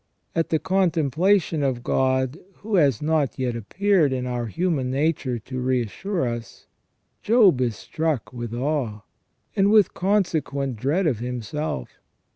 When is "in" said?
4.11-4.25